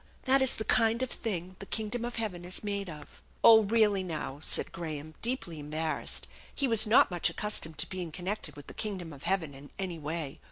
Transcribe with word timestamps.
That 0.23 0.41
is 0.41 0.55
the 0.55 0.65
kind 0.65 1.03
of 1.03 1.11
thing 1.11 1.57
the 1.59 1.67
kingdom 1.67 2.03
of 2.05 2.15
heaven 2.15 2.43
is 2.43 2.63
made 2.63 2.89
of."" 2.89 3.21
Oh, 3.43 3.61
really, 3.61 4.01
now," 4.01 4.39
said 4.41 4.71
Graham, 4.71 5.13
deeply 5.21 5.59
embarrassed; 5.59 6.27
he 6.55 6.67
was 6.67 6.87
not 6.87 7.11
much 7.11 7.29
accustomed 7.29 7.77
to 7.77 7.87
being 7.87 8.11
connected 8.11 8.55
with 8.55 8.65
the 8.65 8.73
king 8.73 8.97
dom 8.97 9.13
of 9.13 9.21
heaven 9.21 9.53
in 9.53 9.69
any 9.77 9.99
way. 9.99 10.39